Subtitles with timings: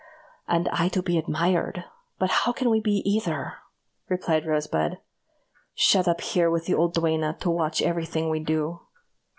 [0.47, 1.83] "And I to be admired!
[2.17, 3.57] but how can we be either?"
[4.09, 4.97] replied Rosebud,
[5.75, 8.79] "shut up here, with the old duenna to watch every thing we do?